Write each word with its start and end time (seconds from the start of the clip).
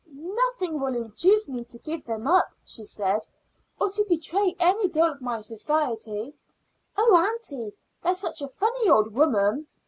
"Nothing 0.11 0.79
will 0.79 0.95
induce 0.95 1.47
me 1.47 1.63
to 1.65 1.77
give 1.77 2.03
them 2.05 2.25
up," 2.25 2.47
she 2.65 2.83
said, 2.83 3.19
or 3.79 3.91
to 3.91 4.03
betray 4.09 4.55
any 4.59 4.89
girl 4.89 5.11
of 5.11 5.21
my 5.21 5.41
society. 5.41 6.33
Oh, 6.97 7.15
aunty, 7.15 7.75
there's 8.01 8.17
such 8.17 8.41
a 8.41 8.47
funny 8.47 8.89
old 8.89 9.13
woman! 9.13 9.67